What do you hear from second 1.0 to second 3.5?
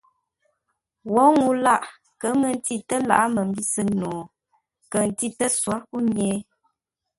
Wǒ ŋuu lâʼ kə̌ mə́ ntî tə́ lǎghʼ